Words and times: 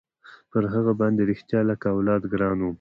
پر 0.51 0.63
هغه 0.73 0.91
باندې 1.01 1.21
رښتيا 1.31 1.59
لكه 1.69 1.87
اولاد 1.95 2.21
ګران 2.31 2.57
وم. 2.59 2.69